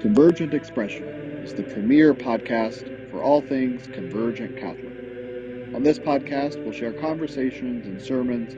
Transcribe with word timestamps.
Convergent 0.00 0.52
Expression 0.52 1.06
is 1.42 1.54
the 1.54 1.64
premier 1.64 2.12
podcast 2.14 2.90
for 3.10 3.22
all 3.22 3.40
things 3.40 3.88
Convergent 3.94 4.54
Catholic. 4.54 4.94
On 5.72 5.82
this 5.82 5.98
podcast, 5.98 6.62
we'll 6.62 6.74
share 6.74 6.92
conversations 6.92 7.86
and 7.86 8.00
sermons 8.00 8.54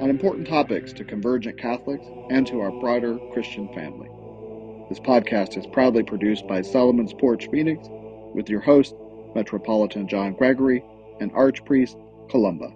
on 0.00 0.10
important 0.10 0.46
topics 0.46 0.92
to 0.92 1.04
Convergent 1.04 1.56
Catholics 1.56 2.04
and 2.28 2.46
to 2.46 2.60
our 2.60 2.70
broader 2.80 3.16
Christian 3.32 3.72
family. 3.72 4.08
This 4.90 5.00
podcast 5.00 5.56
is 5.56 5.66
proudly 5.72 6.02
produced 6.02 6.46
by 6.46 6.60
Solomon's 6.60 7.14
Porch 7.14 7.48
Phoenix 7.50 7.88
with 8.34 8.50
your 8.50 8.60
host, 8.60 8.94
Metropolitan 9.34 10.06
John 10.06 10.34
Gregory, 10.34 10.84
and 11.20 11.32
Archpriest 11.32 11.96
Columba. 12.30 12.68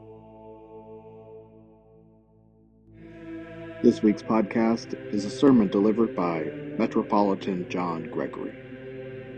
This 3.86 4.02
week's 4.02 4.20
podcast 4.20 4.94
is 5.14 5.24
a 5.24 5.30
sermon 5.30 5.68
delivered 5.68 6.16
by 6.16 6.50
Metropolitan 6.76 7.68
John 7.68 8.10
Gregory 8.10 8.52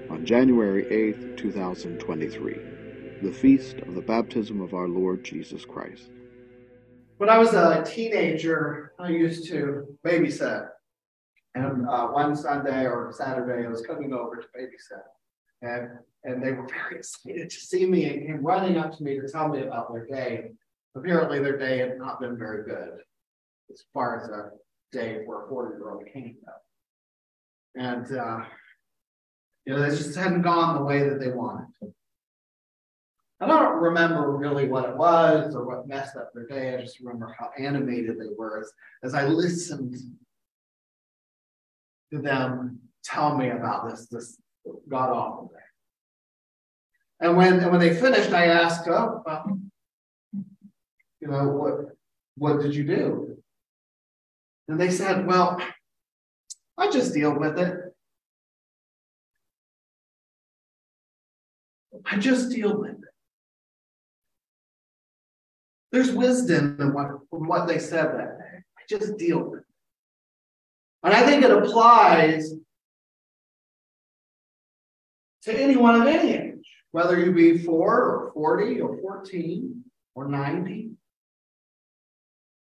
on 0.09 0.25
January 0.25 0.85
8th, 0.87 1.37
2023, 1.37 3.21
the 3.21 3.31
feast 3.31 3.77
of 3.81 3.95
the 3.95 4.01
baptism 4.01 4.63
of 4.63 4.73
our 4.73 4.89
Lord 4.89 5.23
Jesus 5.23 5.67
Christ. 5.67 6.09
When 7.19 7.29
I 7.29 7.37
was 7.37 7.53
a 7.53 7.85
teenager, 7.85 8.95
I 8.99 9.11
used 9.11 9.47
to 9.49 9.87
babysit. 10.03 10.71
And 11.55 11.87
uh, 11.87 12.07
one 12.07 12.35
Sunday 12.35 12.87
or 12.87 13.13
Saturday, 13.15 13.67
I 13.67 13.69
was 13.69 13.83
coming 13.83 14.15
over 14.15 14.37
to 14.37 14.49
babysit. 14.59 15.03
And, 15.61 15.91
and 16.25 16.43
they 16.43 16.53
were 16.53 16.67
very 16.89 17.01
excited 17.01 17.51
to 17.51 17.57
see 17.61 17.85
me 17.85 18.07
and 18.07 18.27
came 18.27 18.43
running 18.43 18.79
up 18.79 18.97
to 18.97 19.03
me 19.03 19.21
to 19.21 19.29
tell 19.29 19.49
me 19.49 19.61
about 19.61 19.93
their 19.93 20.07
day. 20.07 20.53
Apparently, 20.95 21.39
their 21.39 21.59
day 21.59 21.81
had 21.81 21.99
not 21.99 22.19
been 22.19 22.39
very 22.39 22.65
good 22.65 23.01
as 23.73 23.85
far 23.93 24.21
as 24.21 24.29
a 24.29 24.51
day 24.93 25.23
for 25.25 25.45
a 25.45 25.49
40 25.49 25.77
year 25.77 25.91
old 25.91 26.05
king 26.13 26.37
go. 26.45 26.53
And, 27.81 28.17
uh, 28.17 28.45
you 29.65 29.75
know, 29.75 29.83
they 29.83 29.97
just 29.97 30.17
hadn't 30.17 30.43
gone 30.43 30.77
the 30.77 30.85
way 30.85 31.09
that 31.09 31.21
they 31.21 31.31
wanted. 31.31 31.93
I 33.41 33.47
don't 33.47 33.77
remember 33.77 34.33
really 34.33 34.67
what 34.67 34.89
it 34.89 34.97
was 34.97 35.55
or 35.55 35.65
what 35.65 35.87
messed 35.87 36.17
up 36.17 36.33
their 36.35 36.47
day. 36.47 36.75
I 36.75 36.81
just 36.81 36.99
remember 36.99 37.35
how 37.39 37.51
animated 37.57 38.19
they 38.19 38.31
were 38.37 38.61
as, 38.61 38.73
as 39.05 39.15
I 39.15 39.27
listened 39.27 39.97
to 42.13 42.19
them 42.19 42.81
tell 43.05 43.37
me 43.37 43.51
about 43.51 43.89
this, 43.89 44.07
this 44.07 44.39
god 44.89 45.11
awful 45.11 45.49
day. 45.49 45.61
And 47.21 47.37
when 47.37 47.61
and 47.61 47.71
when 47.71 47.81
they 47.81 47.95
finished, 47.95 48.31
I 48.31 48.47
asked, 48.47 48.87
"Oh, 48.89 49.23
well, 49.27 49.59
you 51.21 51.29
know 51.29 51.49
what? 51.49 51.97
What 52.37 52.61
did 52.61 52.75
you 52.75 52.85
do?" 52.85 53.38
And 54.69 54.79
they 54.79 54.91
said, 54.91 55.27
Well, 55.27 55.61
I 56.77 56.91
just 56.91 57.15
deal 57.15 57.39
with 57.39 57.59
it. 57.59 57.75
I 62.05 62.19
just 62.19 62.51
deal 62.51 62.79
with 62.79 62.93
it. 62.93 62.97
There's 65.91 66.13
wisdom 66.13 66.77
in 66.81 66.93
what, 66.93 67.07
in 67.33 67.47
what 67.47 67.67
they 67.67 67.79
said 67.79 68.07
that 68.07 68.39
day. 68.39 68.59
I 68.79 68.83
just 68.89 69.17
deal 69.17 69.43
with 69.43 69.61
it. 69.61 69.67
And 71.03 71.15
I 71.15 71.25
think 71.25 71.43
it 71.45 71.51
applies 71.51 72.53
to 75.45 75.61
anyone 75.61 76.01
of 76.01 76.07
any 76.07 76.35
age, 76.35 76.69
whether 76.91 77.19
you 77.19 77.33
be 77.33 77.59
four 77.59 77.95
or 77.95 78.33
40 78.35 78.81
or 78.81 78.99
14 79.01 79.85
or 80.15 80.29
90. 80.29 80.91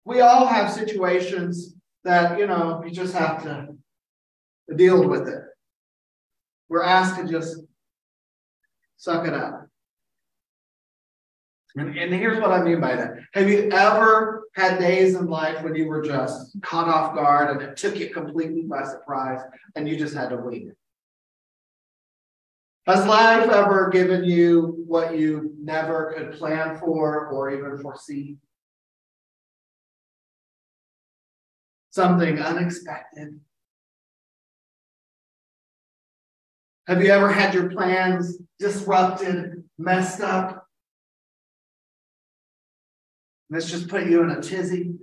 We 0.06 0.22
all 0.22 0.48
have 0.48 0.72
situations 0.72 1.76
that, 2.04 2.38
you 2.38 2.48
know, 2.48 2.84
you 2.86 2.92
just 2.92 3.14
have 3.16 3.44
to 3.44 3.76
deal 4.76 5.08
with 5.08 5.28
it. 5.28 5.44
We're 6.70 6.84
asked 6.84 7.20
to 7.20 7.28
just 7.28 7.58
suck 8.98 9.28
it 9.28 9.34
up. 9.34 9.68
And, 11.76 11.98
and 11.98 12.14
here's 12.14 12.40
what 12.40 12.52
I 12.52 12.62
mean 12.62 12.80
by 12.80 12.96
that. 12.96 13.16
Have 13.34 13.50
you 13.50 13.70
ever 13.72 14.44
had 14.56 14.80
days 14.80 15.16
in 15.16 15.28
life 15.28 15.64
when 15.64 15.76
you 15.76 15.88
were 15.88 16.02
just 16.02 16.62
caught 16.62 16.88
off 16.88 17.16
guard 17.16 17.50
and 17.50 17.62
it 17.62 17.78
took 17.78 17.98
you 17.98 18.10
completely 18.10 18.62
by 18.62 18.84
surprise 18.84 19.42
and 19.76 19.90
you 19.90 19.98
just 19.98 20.14
had 20.14 20.30
to 20.30 20.38
wing 20.38 20.68
it? 20.68 20.78
Has 22.86 23.08
life 23.08 23.50
ever 23.50 23.90
given 23.90 24.24
you 24.24 24.84
what 24.86 25.18
you 25.18 25.56
never 25.60 26.14
could 26.16 26.34
plan 26.34 26.78
for 26.78 27.28
or 27.28 27.50
even 27.50 27.80
foresee? 27.80 28.38
Something 31.94 32.40
unexpected? 32.40 33.40
Have 36.88 37.04
you 37.04 37.12
ever 37.12 37.32
had 37.32 37.54
your 37.54 37.70
plans 37.70 38.40
disrupted, 38.58 39.64
messed 39.78 40.20
up? 40.20 40.68
Let's 43.52 43.70
just 43.70 43.90
put 43.90 44.08
you 44.08 44.24
in 44.24 44.32
a 44.32 44.42
tizzy. 44.42 44.96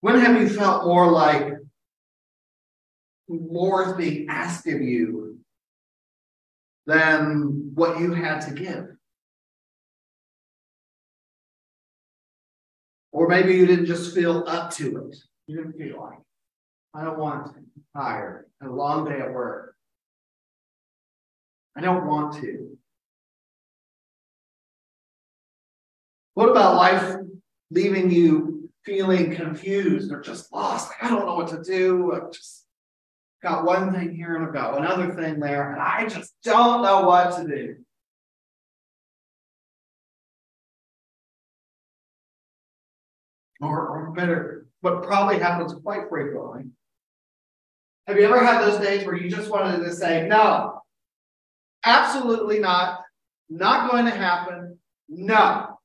When 0.00 0.18
have 0.18 0.40
you 0.40 0.48
felt 0.48 0.86
more 0.86 1.08
like 1.10 1.54
more 3.28 3.90
is 3.90 3.92
being 3.92 4.28
asked 4.28 4.66
of 4.66 4.80
you 4.80 5.38
than 6.86 7.70
what 7.74 8.00
you 8.00 8.12
had 8.12 8.40
to 8.40 8.54
give? 8.54 8.97
Or 13.12 13.28
maybe 13.28 13.54
you 13.54 13.66
didn't 13.66 13.86
just 13.86 14.14
feel 14.14 14.44
up 14.46 14.72
to 14.74 15.08
it. 15.08 15.16
You 15.46 15.56
didn't 15.56 15.78
feel 15.78 16.00
like, 16.00 16.18
I 16.94 17.04
don't 17.04 17.18
want 17.18 17.46
to. 17.46 17.58
I'm 17.58 17.66
tired. 17.96 18.46
And 18.60 18.70
a 18.70 18.74
long 18.74 19.08
day 19.08 19.18
at 19.18 19.32
work. 19.32 19.74
I 21.76 21.80
don't 21.80 22.06
want 22.06 22.34
to. 22.42 22.76
What 26.34 26.50
about 26.50 26.76
life 26.76 27.16
leaving 27.70 28.10
you 28.10 28.70
feeling 28.84 29.34
confused 29.34 30.12
or 30.12 30.20
just 30.20 30.52
lost? 30.52 30.90
Like, 30.90 31.04
I 31.04 31.14
don't 31.14 31.26
know 31.26 31.34
what 31.34 31.48
to 31.48 31.62
do. 31.62 32.12
I've 32.12 32.32
just 32.32 32.64
got 33.42 33.64
one 33.64 33.92
thing 33.92 34.14
here 34.14 34.36
and 34.36 34.46
I've 34.46 34.52
got 34.52 34.76
another 34.78 35.14
thing 35.14 35.40
there, 35.40 35.72
and 35.72 35.80
I 35.80 36.06
just 36.06 36.32
don't 36.42 36.82
know 36.82 37.02
what 37.02 37.36
to 37.36 37.46
do. 37.46 37.76
Or, 43.60 43.88
or 43.88 44.10
better, 44.12 44.66
what 44.80 45.02
probably 45.02 45.38
happens 45.38 45.74
quite 45.82 46.08
frequently. 46.08 46.64
Have 48.06 48.16
you 48.16 48.24
ever 48.24 48.44
had 48.44 48.62
those 48.62 48.80
days 48.80 49.04
where 49.04 49.16
you 49.16 49.30
just 49.30 49.50
wanted 49.50 49.84
to 49.84 49.92
say, 49.92 50.26
no, 50.28 50.80
absolutely 51.84 52.58
not, 52.58 53.00
not 53.50 53.90
going 53.90 54.04
to 54.06 54.10
happen, 54.10 54.78
no. 55.08 55.78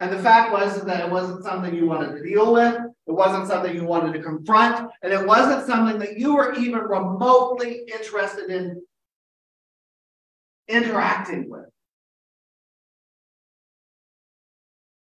And 0.00 0.12
the 0.12 0.22
fact 0.22 0.52
was 0.52 0.82
that 0.84 1.04
it 1.04 1.10
wasn't 1.10 1.44
something 1.44 1.74
you 1.74 1.86
wanted 1.86 2.16
to 2.16 2.22
deal 2.22 2.54
with. 2.54 2.74
It 3.06 3.12
wasn't 3.12 3.48
something 3.48 3.74
you 3.74 3.84
wanted 3.84 4.14
to 4.14 4.22
confront. 4.22 4.90
And 5.02 5.12
it 5.12 5.26
wasn't 5.26 5.66
something 5.66 5.98
that 5.98 6.18
you 6.18 6.36
were 6.36 6.54
even 6.54 6.78
remotely 6.78 7.82
interested 7.92 8.50
in 8.50 8.80
interacting 10.68 11.50
with. 11.50 11.66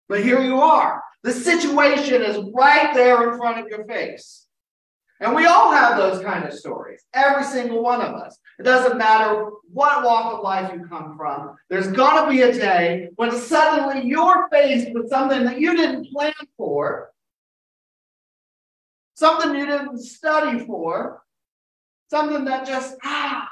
But 0.09 0.23
here 0.23 0.41
you 0.41 0.61
are. 0.61 1.03
The 1.23 1.33
situation 1.33 2.21
is 2.21 2.37
right 2.53 2.93
there 2.93 3.31
in 3.31 3.37
front 3.37 3.59
of 3.59 3.67
your 3.67 3.85
face. 3.85 4.47
And 5.19 5.33
we 5.35 5.45
all 5.47 5.71
have 5.71 5.97
those 5.97 6.23
kind 6.23 6.45
of 6.45 6.53
stories, 6.53 7.03
every 7.13 7.43
single 7.43 7.81
one 7.81 8.01
of 8.01 8.13
us. 8.13 8.37
It 8.59 8.63
doesn't 8.63 8.99
matter 8.99 9.49
what 9.73 10.03
walk 10.03 10.33
of 10.33 10.43
life 10.43 10.71
you 10.73 10.85
come 10.87 11.17
from, 11.17 11.55
there's 11.69 11.87
going 11.87 12.23
to 12.23 12.29
be 12.29 12.43
a 12.43 12.53
day 12.53 13.09
when 13.15 13.31
suddenly 13.31 14.07
you're 14.07 14.47
faced 14.49 14.93
with 14.93 15.09
something 15.09 15.43
that 15.45 15.59
you 15.59 15.75
didn't 15.75 16.11
plan 16.11 16.33
for, 16.55 17.11
something 19.15 19.55
you 19.55 19.65
didn't 19.65 19.97
study 19.99 20.63
for, 20.65 21.23
something 22.11 22.45
that 22.45 22.67
just, 22.67 22.95
ah, 23.03 23.49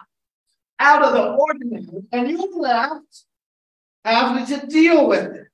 out 0.79 1.03
of 1.03 1.13
the 1.13 1.31
ordinary, 1.33 2.03
and 2.11 2.29
you 2.29 2.59
left 2.59 3.23
having 4.03 4.45
to 4.45 4.67
deal 4.67 5.07
with 5.07 5.25
it. 5.33 5.47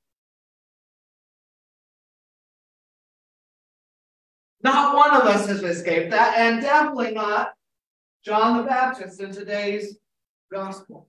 Not 4.64 4.96
one 4.96 5.16
of 5.16 5.28
us 5.28 5.48
has 5.48 5.64
escaped 5.64 6.12
that, 6.12 6.38
and 6.38 6.62
definitely 6.62 7.12
not 7.12 7.54
John 8.24 8.58
the 8.58 8.64
Baptist 8.64 9.20
in 9.20 9.32
today's 9.32 9.98
gospel. 10.52 11.08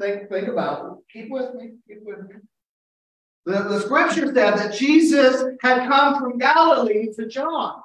Think, 0.00 0.28
think 0.28 0.48
about 0.48 0.86
it. 0.86 0.92
Keep 1.12 1.30
with 1.30 1.54
me. 1.54 1.72
Keep 1.86 1.98
with 2.04 2.18
me. 2.28 2.36
The, 3.46 3.62
the 3.62 3.80
scripture 3.80 4.26
said 4.26 4.56
that 4.56 4.74
Jesus 4.74 5.42
had 5.62 5.88
come 5.88 6.18
from 6.18 6.38
Galilee 6.38 7.12
to 7.14 7.26
John. 7.26 7.80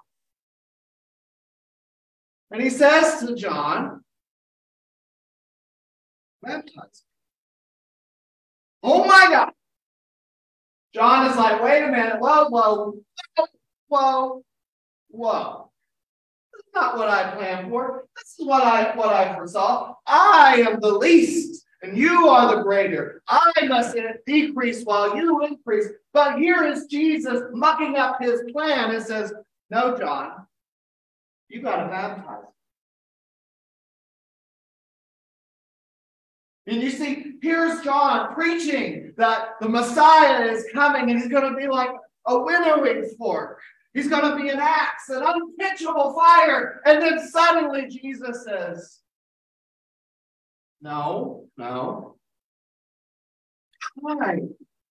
And 2.51 2.61
he 2.61 2.69
says 2.69 3.19
to 3.19 3.35
John, 3.35 4.01
baptize. 6.41 7.03
Oh 8.81 9.03
my 9.05 9.27
God. 9.29 9.51
John 10.93 11.29
is 11.29 11.35
like, 11.35 11.61
wait 11.61 11.83
a 11.83 11.91
minute, 11.91 12.19
whoa, 12.19 12.47
whoa, 12.47 12.93
whoa, 13.87 14.43
whoa. 15.09 15.71
That's 16.53 16.75
not 16.75 16.97
what 16.97 17.09
I 17.09 17.35
planned 17.35 17.69
for. 17.69 18.05
This 18.15 18.39
is 18.39 18.45
what 18.45 18.63
I 18.63 18.95
what 18.95 19.09
I 19.09 19.33
foresaw. 19.35 19.95
I 20.07 20.63
am 20.67 20.79
the 20.79 20.93
least, 20.93 21.65
and 21.81 21.97
you 21.97 22.27
are 22.27 22.55
the 22.55 22.63
greater. 22.63 23.21
I 23.27 23.51
must 23.67 23.97
decrease 24.25 24.83
while 24.83 25.15
you 25.15 25.45
increase. 25.45 25.87
But 26.13 26.39
here 26.39 26.63
is 26.63 26.85
Jesus 26.85 27.41
mucking 27.51 27.97
up 27.97 28.21
his 28.21 28.43
plan 28.51 28.93
and 28.93 29.03
says, 29.03 29.33
No, 29.69 29.97
John, 29.97 30.45
you 31.49 31.61
got 31.61 31.83
to 31.83 31.89
baptize. 31.89 32.45
And 36.67 36.81
you 36.81 36.89
see, 36.89 37.33
here's 37.41 37.83
John 37.83 38.33
preaching 38.33 39.13
that 39.17 39.49
the 39.61 39.69
Messiah 39.69 40.45
is 40.45 40.65
coming 40.73 41.09
and 41.11 41.19
he's 41.19 41.27
going 41.27 41.51
to 41.51 41.55
be 41.55 41.67
like 41.67 41.91
a 42.25 42.39
winnowing 42.39 43.07
fork. 43.17 43.59
He's 43.95 44.09
going 44.09 44.29
to 44.29 44.35
be 44.35 44.49
an 44.49 44.59
axe, 44.59 45.07
an 45.07 45.23
unquenchable 45.25 46.13
fire. 46.13 46.81
And 46.85 47.01
then 47.01 47.25
suddenly 47.29 47.87
Jesus 47.87 48.43
says, 48.43 48.99
No, 50.81 51.45
no. 51.57 52.17
I 54.05 54.39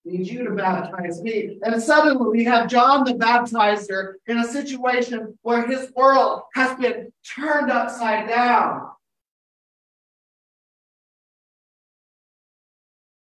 need 0.03 0.27
you 0.27 0.45
to 0.45 0.55
baptize 0.55 1.21
me. 1.21 1.59
And 1.61 1.81
suddenly 1.81 2.29
we 2.31 2.43
have 2.45 2.67
John 2.67 3.03
the 3.03 3.13
baptizer 3.13 4.13
in 4.25 4.39
a 4.39 4.43
situation 4.43 5.37
where 5.43 5.67
his 5.67 5.91
world 5.95 6.41
has 6.55 6.75
been 6.79 7.13
turned 7.23 7.71
upside 7.71 8.27
down. 8.27 8.89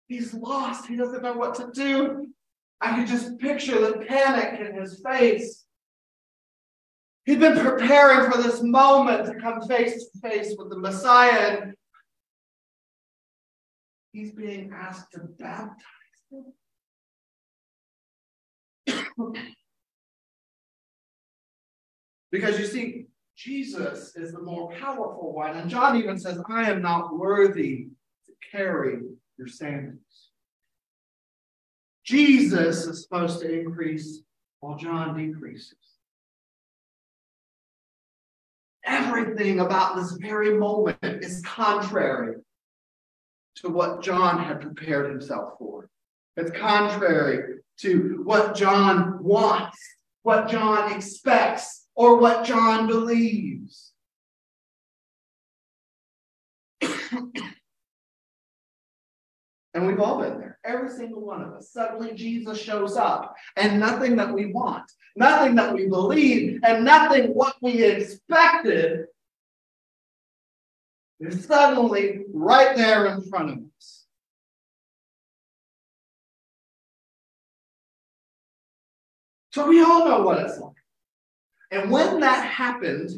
He's 0.08 0.34
lost. 0.34 0.86
He 0.86 0.96
doesn't 0.96 1.22
know 1.22 1.34
what 1.34 1.54
to 1.54 1.70
do. 1.72 2.26
I 2.80 2.96
can 2.96 3.06
just 3.06 3.38
picture 3.38 3.80
the 3.80 4.04
panic 4.04 4.58
in 4.58 4.75
his 4.75 5.00
face. 5.00 5.66
He'd 7.28 7.40
been 7.40 7.58
preparing 7.58 8.30
for 8.30 8.42
this 8.42 8.62
moment 8.62 9.26
to 9.26 9.34
come 9.34 9.60
face 9.69 10.08
to 10.08 10.19
face 10.30 10.54
with 10.56 10.70
the 10.70 10.78
Messiah, 10.78 11.58
and 11.60 11.75
he's 14.12 14.32
being 14.32 14.72
asked 14.75 15.12
to 15.12 15.20
baptize 15.38 15.76
him. 16.30 16.54
because 22.32 22.58
you 22.58 22.64
see, 22.64 23.08
Jesus 23.36 24.16
is 24.16 24.32
the 24.32 24.40
more 24.40 24.72
powerful 24.80 25.34
one. 25.34 25.54
And 25.54 25.69
John 25.69 25.98
even 25.98 26.19
says, 26.19 26.40
I 26.48 26.70
am 26.70 26.80
not 26.80 27.14
worthy 27.14 27.88
to 28.25 28.32
carry 28.50 29.00
your 29.36 29.48
sandals. 29.48 30.30
Jesus 32.06 32.86
is 32.86 33.02
supposed 33.02 33.40
to 33.40 33.52
increase 33.52 34.22
while 34.60 34.78
John 34.78 35.14
decreases. 35.14 35.88
Everything 38.88 39.61
about 39.61 39.96
this 39.96 40.12
very 40.12 40.58
moment 40.58 40.99
is 41.02 41.43
contrary 41.43 42.37
to 43.56 43.69
what 43.69 44.02
John 44.02 44.43
had 44.43 44.62
prepared 44.62 45.11
himself 45.11 45.58
for. 45.58 45.90
It's 46.37 46.50
contrary 46.56 47.58
to 47.81 48.23
what 48.25 48.55
John 48.56 49.23
wants, 49.23 49.79
what 50.23 50.49
John 50.49 50.93
expects, 50.93 51.87
or 51.94 52.17
what 52.19 52.46
John 52.46 52.87
believes. 52.87 53.93
And 59.75 59.87
we've 59.87 60.00
all 60.00 60.20
been 60.20 60.40
there, 60.40 60.48
every 60.69 60.91
single 60.91 61.25
one 61.25 61.43
of 61.43 61.55
us. 61.55 61.73
Suddenly 61.73 62.15
Jesus 62.15 62.61
shows 62.61 62.97
up, 62.97 63.35
and 63.56 63.81
nothing 63.81 64.17
that 64.17 64.32
we 64.32 64.53
want, 64.53 64.85
nothing 65.17 65.55
that 65.56 65.75
we 65.75 65.88
believe, 65.88 66.61
and 66.62 66.85
nothing 66.85 67.31
what 67.31 67.56
we 67.62 67.82
expected 67.82 69.06
is 71.19 71.44
suddenly 71.44 72.25
right 72.32 72.76
there 72.76 73.06
in 73.06 73.23
front 73.23 73.50
of 73.50 73.59
us. 73.59 74.05
So 79.53 79.67
we 79.67 79.82
all 79.82 80.06
know 80.06 80.23
what 80.23 80.38
it's 80.38 80.59
like. 80.61 80.75
And 81.71 81.91
when 81.91 82.21
that 82.21 82.44
happened, 82.44 83.11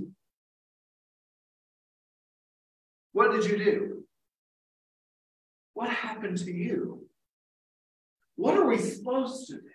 what 3.13 3.33
did 3.33 3.45
you 3.45 3.59
do? 3.59 4.05
What 5.75 5.91
happened 5.91 6.39
to 6.39 6.51
you? 6.51 7.10
What 8.37 8.57
are 8.57 8.67
we 8.67 8.79
supposed 8.79 9.49
to 9.49 9.55
do? 9.55 9.69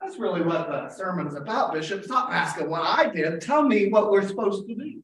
That's 0.00 0.18
really 0.18 0.42
what 0.42 0.68
the 0.68 0.88
sermon's 0.90 1.34
about, 1.34 1.72
Bishop. 1.72 2.04
Stop 2.04 2.30
asking 2.30 2.70
what 2.70 2.82
I 2.82 3.10
did. 3.10 3.40
Tell 3.40 3.62
me 3.62 3.88
what 3.88 4.10
we're 4.10 4.26
supposed 4.26 4.66
to 4.68 4.74
do. 4.74 5.02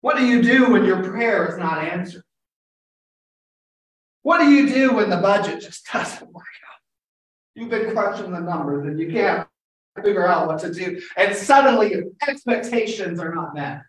What 0.00 0.16
do 0.16 0.24
you 0.24 0.42
do 0.42 0.72
when 0.72 0.84
your 0.84 1.04
prayer 1.04 1.46
is 1.48 1.58
not 1.58 1.84
answered? 1.84 2.22
What 4.22 4.38
do 4.38 4.50
you 4.50 4.68
do 4.68 4.94
when 4.94 5.10
the 5.10 5.18
budget 5.18 5.60
just 5.60 5.86
doesn't 5.92 6.32
work 6.32 6.44
out? 6.44 6.80
You've 7.54 7.70
been 7.70 7.92
crunching 7.92 8.32
the 8.32 8.40
numbers 8.40 8.86
and 8.86 8.98
you 8.98 9.10
can't 9.10 9.46
figure 10.02 10.26
out 10.26 10.46
what 10.46 10.60
to 10.60 10.72
do. 10.72 11.00
And 11.16 11.36
suddenly 11.36 12.02
expectations 12.26 13.20
are 13.20 13.34
not 13.34 13.54
met. 13.54 13.82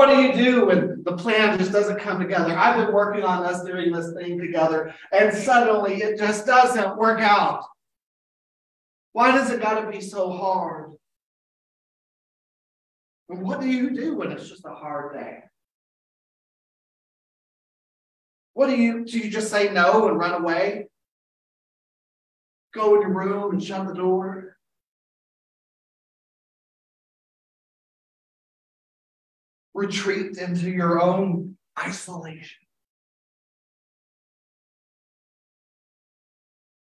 What 0.00 0.08
do 0.08 0.22
you 0.22 0.32
do 0.32 0.64
when 0.64 1.02
the 1.04 1.14
plan 1.14 1.58
just 1.58 1.72
doesn't 1.72 2.00
come 2.00 2.20
together? 2.20 2.56
I've 2.56 2.86
been 2.86 2.94
working 2.94 3.22
on 3.22 3.44
us 3.44 3.62
doing 3.62 3.92
this 3.92 4.14
thing 4.14 4.38
together, 4.38 4.94
and 5.12 5.36
suddenly 5.36 5.96
it 5.96 6.18
just 6.18 6.46
doesn't 6.46 6.96
work 6.96 7.20
out. 7.20 7.66
Why 9.12 9.30
does 9.30 9.50
it 9.50 9.60
got 9.60 9.78
to 9.78 9.90
be 9.90 10.00
so 10.00 10.30
hard? 10.30 10.92
And 13.28 13.42
what 13.42 13.60
do 13.60 13.68
you 13.68 13.90
do 13.90 14.16
when 14.16 14.32
it's 14.32 14.48
just 14.48 14.64
a 14.64 14.72
hard 14.72 15.12
day? 15.12 15.40
What 18.54 18.68
do 18.68 18.76
you 18.78 19.04
do? 19.04 19.18
You 19.18 19.30
just 19.30 19.50
say 19.50 19.70
no 19.70 20.08
and 20.08 20.18
run 20.18 20.40
away? 20.40 20.88
Go 22.72 22.94
in 22.94 23.02
your 23.02 23.12
room 23.12 23.52
and 23.52 23.62
shut 23.62 23.86
the 23.86 23.92
door? 23.92 24.56
Retreat 29.80 30.36
into 30.36 30.68
your 30.68 31.00
own 31.00 31.56
isolation. 31.82 32.66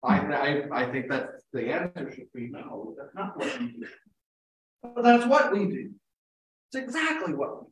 I, 0.03 0.17
I, 0.17 0.63
I 0.71 0.91
think 0.91 1.07
that 1.09 1.33
the 1.53 1.71
answer 1.71 2.11
should 2.11 2.33
be 2.33 2.47
no, 2.47 2.95
that's 2.97 3.13
not 3.13 3.37
what 3.37 3.59
we 3.59 3.67
do. 3.67 3.85
But 4.81 5.03
that's 5.03 5.27
what 5.27 5.51
we 5.51 5.67
do. 5.67 5.91
It's 6.71 6.83
exactly 6.83 7.35
what 7.35 7.61
we 7.61 7.67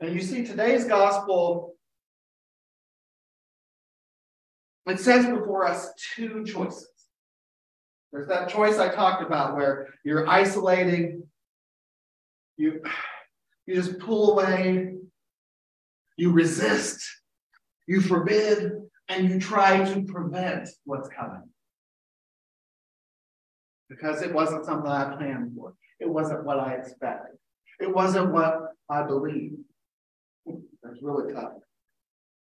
do. 0.00 0.08
And 0.08 0.14
you 0.16 0.20
see, 0.20 0.44
today's 0.44 0.86
gospel, 0.86 1.76
it 4.86 4.98
says 4.98 5.24
before 5.24 5.68
us 5.68 5.92
two 6.16 6.44
choices. 6.44 6.88
There's 8.12 8.26
that 8.26 8.48
choice 8.48 8.78
I 8.78 8.92
talked 8.92 9.22
about 9.22 9.54
where 9.54 9.94
you're 10.02 10.26
isolating, 10.26 11.29
you, 12.60 12.82
you 13.66 13.74
just 13.74 13.98
pull 13.98 14.32
away, 14.32 14.94
you 16.16 16.32
resist, 16.32 17.02
you 17.86 18.00
forbid, 18.00 18.72
and 19.08 19.28
you 19.28 19.40
try 19.40 19.84
to 19.92 20.02
prevent 20.02 20.68
what's 20.84 21.08
coming. 21.08 21.48
Because 23.88 24.22
it 24.22 24.32
wasn't 24.32 24.64
something 24.64 24.90
I 24.90 25.16
planned 25.16 25.56
for. 25.56 25.74
It 25.98 26.08
wasn't 26.08 26.44
what 26.44 26.60
I 26.60 26.74
expected. 26.74 27.36
It 27.80 27.92
wasn't 27.92 28.32
what 28.32 28.74
I 28.88 29.02
believed. 29.02 29.56
That's 30.82 31.02
really 31.02 31.32
tough 31.32 31.52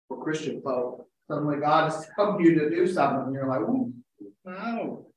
for 0.07 0.23
Christian 0.23 0.61
folk. 0.61 1.07
Suddenly 1.29 1.57
God 1.57 1.91
is 1.91 2.05
telling 2.15 2.43
you 2.43 2.59
to 2.59 2.69
do 2.69 2.87
something, 2.87 3.25
and 3.27 3.33
you're 3.33 3.47
like, 3.47 3.61
no, 4.45 5.07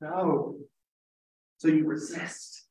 no. 0.00 0.56
So 1.58 1.68
you 1.68 1.86
resist. 1.86 2.61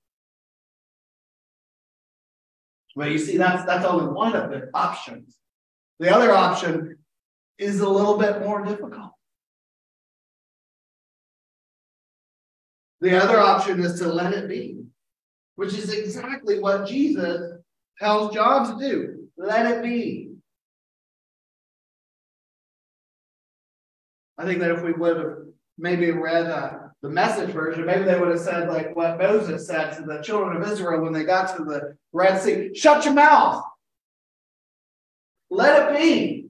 Well, 2.95 3.09
you 3.09 3.17
see, 3.17 3.37
that's 3.37 3.65
that's 3.65 3.85
only 3.85 4.11
one 4.11 4.35
of 4.35 4.49
the 4.49 4.69
options. 4.73 5.37
The 5.99 6.13
other 6.13 6.31
option 6.31 6.97
is 7.57 7.79
a 7.79 7.87
little 7.87 8.17
bit 8.17 8.41
more 8.41 8.65
difficult. 8.65 9.11
The 12.99 13.21
other 13.21 13.39
option 13.39 13.79
is 13.81 13.99
to 13.99 14.07
let 14.07 14.33
it 14.33 14.47
be, 14.47 14.83
which 15.55 15.73
is 15.73 15.93
exactly 15.93 16.59
what 16.59 16.87
Jesus 16.87 17.59
tells 17.97 18.33
John 18.33 18.79
to 18.79 18.87
do. 18.87 19.27
Let 19.37 19.65
it 19.65 19.83
be. 19.83 20.33
I 24.37 24.45
think 24.45 24.59
that 24.59 24.71
if 24.71 24.83
we 24.83 24.91
would 24.91 25.17
have 25.17 25.37
maybe 25.77 26.11
read 26.11 26.47
uh, 26.47 26.80
the 27.01 27.09
message 27.09 27.49
version, 27.49 27.85
maybe 27.85 28.03
they 28.03 28.19
would 28.19 28.29
have 28.29 28.39
said 28.39 28.69
like 28.69 28.95
what 28.95 29.17
Moses 29.17 29.65
said 29.67 29.91
to 29.97 30.03
the 30.03 30.21
children 30.21 30.61
of 30.61 30.71
Israel 30.71 31.01
when 31.01 31.13
they 31.13 31.23
got 31.23 31.55
to 31.57 31.63
the 31.63 31.97
Red 32.13 32.39
Sea 32.39 32.71
shut 32.75 33.05
your 33.05 33.13
mouth, 33.13 33.63
let 35.49 35.93
it 35.93 35.97
be. 35.97 36.47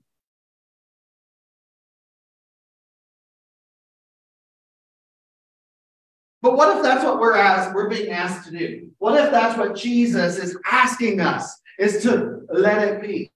But 6.41 6.57
what 6.57 6.75
if 6.75 6.83
that's 6.83 7.03
what 7.03 7.19
we're 7.19 7.35
asked, 7.35 7.73
we're 7.75 7.89
being 7.89 8.11
asked 8.11 8.49
to 8.49 8.57
do? 8.57 8.89
What 8.97 9.23
if 9.23 9.31
that's 9.31 9.57
what 9.57 9.75
Jesus 9.75 10.37
is 10.37 10.57
asking 10.69 11.21
us 11.21 11.61
is 11.77 12.01
to 12.03 12.41
let 12.49 12.87
it 12.87 13.01
be? 13.01 13.31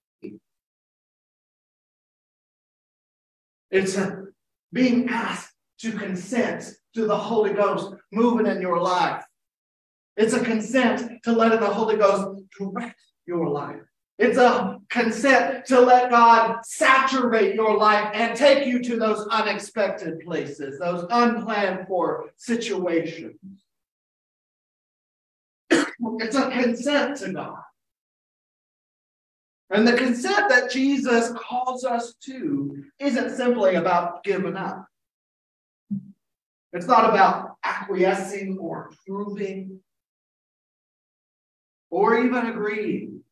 It's 3.70 3.98
being 4.72 5.08
asked 5.08 5.52
to 5.80 5.92
consent 5.92 6.72
to 6.96 7.06
the 7.06 7.16
Holy 7.16 7.52
Ghost 7.52 7.94
moving 8.10 8.46
in 8.46 8.60
your 8.60 8.80
life. 8.80 9.22
It's 10.16 10.32
a 10.32 10.42
consent 10.42 11.22
to 11.24 11.32
letting 11.32 11.60
the 11.60 11.66
Holy 11.66 11.98
Ghost 11.98 12.42
direct 12.58 12.98
your 13.26 13.48
life. 13.50 13.82
It's 14.18 14.38
a 14.38 14.78
consent 14.88 15.66
to 15.66 15.78
let 15.78 16.10
God 16.10 16.64
saturate 16.64 17.54
your 17.54 17.76
life 17.76 18.10
and 18.14 18.34
take 18.34 18.66
you 18.66 18.82
to 18.82 18.96
those 18.96 19.26
unexpected 19.26 20.20
places, 20.20 20.78
those 20.78 21.04
unplanned 21.10 21.86
for 21.86 22.30
situations. 22.36 23.36
it's 25.70 26.36
a 26.36 26.50
consent 26.50 27.18
to 27.18 27.32
God. 27.34 27.58
And 29.68 29.86
the 29.86 29.98
consent 29.98 30.48
that 30.48 30.70
Jesus 30.70 31.32
calls 31.32 31.84
us 31.84 32.14
to 32.22 32.84
isn't 32.98 33.36
simply 33.36 33.74
about 33.74 34.24
giving 34.24 34.56
up. 34.56 34.86
It's 36.76 36.86
not 36.86 37.08
about 37.08 37.56
acquiescing 37.64 38.58
or 38.60 38.90
approving 38.92 39.80
or 41.90 42.18
even 42.18 42.46
agreeing. 42.48 43.22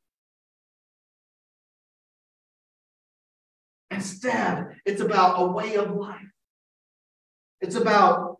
Instead, 3.90 4.76
it's 4.86 5.02
about 5.02 5.42
a 5.42 5.46
way 5.52 5.76
of 5.76 5.90
life. 5.94 6.22
It's 7.60 7.74
about 7.74 8.38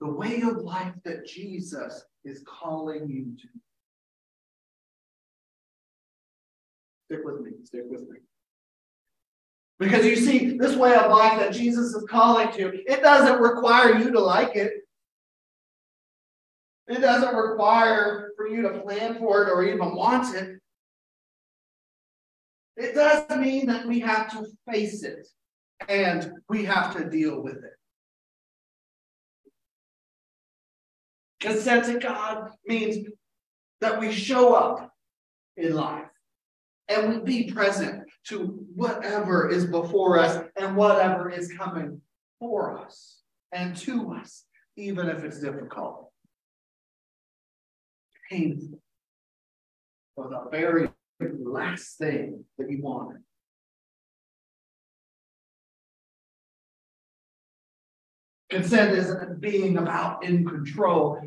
the 0.00 0.10
way 0.10 0.42
of 0.42 0.58
life 0.58 0.94
that 1.04 1.26
Jesus 1.26 2.04
is 2.22 2.44
calling 2.46 3.08
you 3.08 3.34
to. 3.40 3.48
Stick 7.06 7.24
with 7.24 7.40
me, 7.40 7.52
stick 7.64 7.84
with 7.88 8.02
me. 8.02 8.18
Because 9.80 10.04
you 10.04 10.14
see, 10.14 10.58
this 10.58 10.76
way 10.76 10.94
of 10.94 11.10
life 11.10 11.40
that 11.40 11.54
Jesus 11.54 11.94
is 11.94 12.04
calling 12.04 12.52
to, 12.52 12.82
it 12.86 13.02
doesn't 13.02 13.40
require 13.40 13.98
you 13.98 14.12
to 14.12 14.20
like 14.20 14.54
it. 14.54 14.72
It 16.86 17.00
doesn't 17.00 17.34
require 17.34 18.32
for 18.36 18.46
you 18.46 18.60
to 18.60 18.80
plan 18.80 19.18
for 19.18 19.42
it 19.42 19.50
or 19.50 19.64
even 19.64 19.94
want 19.94 20.36
it. 20.36 20.58
It 22.76 22.94
does 22.94 23.24
mean 23.38 23.66
that 23.66 23.86
we 23.86 24.00
have 24.00 24.30
to 24.32 24.46
face 24.70 25.02
it 25.02 25.26
and 25.88 26.30
we 26.50 26.66
have 26.66 26.94
to 26.96 27.08
deal 27.08 27.40
with 27.40 27.56
it. 27.56 27.72
Consent 31.40 31.86
to 31.86 31.98
God 31.98 32.50
means 32.66 33.08
that 33.80 33.98
we 33.98 34.12
show 34.12 34.52
up 34.54 34.92
in 35.56 35.74
life 35.74 36.10
and 36.88 37.24
we 37.24 37.44
be 37.44 37.52
present 37.52 38.09
to 38.26 38.66
whatever 38.74 39.48
is 39.48 39.66
before 39.66 40.18
us 40.18 40.42
and 40.56 40.76
whatever 40.76 41.30
is 41.30 41.52
coming 41.52 42.00
for 42.38 42.78
us 42.78 43.20
and 43.52 43.76
to 43.76 44.12
us, 44.12 44.44
even 44.76 45.08
if 45.08 45.24
it's 45.24 45.40
difficult, 45.40 46.10
painful, 48.30 48.80
for 50.14 50.28
the 50.28 50.50
very 50.50 50.90
last 51.20 51.98
thing 51.98 52.44
that 52.58 52.70
you 52.70 52.82
wanted. 52.82 53.22
Consent 58.50 58.98
isn't 58.98 59.40
being 59.40 59.78
about 59.78 60.24
in 60.24 60.44
control 60.44 61.20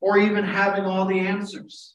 or 0.00 0.18
even 0.18 0.44
having 0.44 0.84
all 0.84 1.06
the 1.06 1.18
answers. 1.18 1.94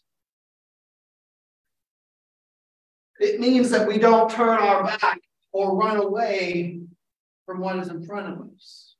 It 3.19 3.39
means 3.39 3.69
that 3.71 3.87
we 3.87 3.97
don't 3.97 4.31
turn 4.31 4.59
our 4.59 4.83
back 4.83 5.19
or 5.51 5.75
run 5.75 5.97
away 5.97 6.79
from 7.45 7.59
what 7.59 7.77
is 7.77 7.89
in 7.89 8.05
front 8.05 8.27
of 8.27 8.47
us. 8.53 8.95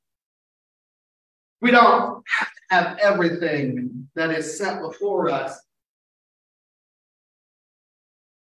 We 1.62 1.70
don't 1.70 2.22
have 2.26 2.48
to 2.48 2.74
have 2.74 2.98
everything 2.98 4.08
that 4.14 4.30
is 4.30 4.58
set 4.58 4.82
before 4.82 5.30
us, 5.30 5.58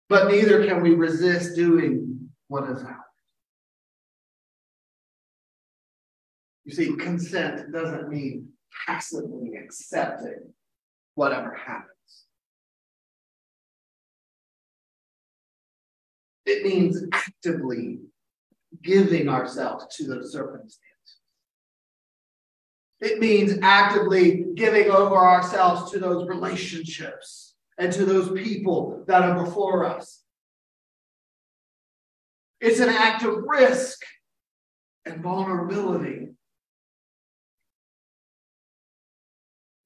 but 0.08 0.30
neither 0.30 0.66
can 0.66 0.82
we 0.82 0.94
resist 0.94 1.54
doing 1.54 2.30
what 2.48 2.68
is 2.70 2.82
ours. 2.82 2.96
You 6.64 6.72
see, 6.72 6.96
consent 6.96 7.72
doesn't 7.72 8.08
mean 8.08 8.48
passively 8.86 9.52
accepting 9.56 10.52
whatever 11.14 11.54
happens. 11.54 11.99
It 16.46 16.64
means 16.64 17.02
actively 17.12 18.00
giving 18.82 19.28
ourselves 19.28 19.96
to 19.96 20.06
those 20.06 20.32
circumstances. 20.32 20.80
It 23.00 23.18
means 23.18 23.58
actively 23.62 24.46
giving 24.54 24.90
over 24.90 25.16
ourselves 25.16 25.90
to 25.92 25.98
those 25.98 26.28
relationships 26.28 27.54
and 27.78 27.92
to 27.92 28.04
those 28.04 28.30
people 28.30 29.04
that 29.06 29.22
are 29.22 29.42
before 29.44 29.86
us. 29.86 30.22
It's 32.60 32.80
an 32.80 32.90
act 32.90 33.24
of 33.24 33.42
risk 33.46 34.02
and 35.06 35.22
vulnerability. 35.22 36.28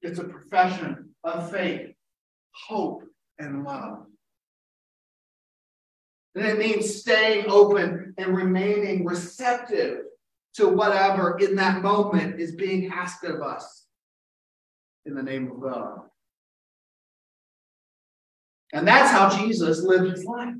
It's 0.01 0.19
a 0.19 0.25
profession 0.25 1.15
of 1.23 1.51
faith, 1.51 1.95
hope, 2.67 3.03
and 3.39 3.63
love. 3.63 4.05
And 6.35 6.45
it 6.45 6.59
means 6.59 6.99
staying 6.99 7.45
open 7.47 8.13
and 8.17 8.35
remaining 8.35 9.05
receptive 9.05 9.99
to 10.55 10.67
whatever 10.67 11.37
in 11.39 11.55
that 11.55 11.81
moment 11.81 12.39
is 12.39 12.55
being 12.55 12.91
asked 12.91 13.23
of 13.23 13.41
us 13.41 13.85
in 15.05 15.15
the 15.15 15.23
name 15.23 15.49
of 15.51 15.61
God. 15.61 16.01
And 18.73 18.85
that's 18.85 19.11
how 19.11 19.29
Jesus 19.37 19.83
lived 19.83 20.11
his 20.11 20.25
life. 20.25 20.55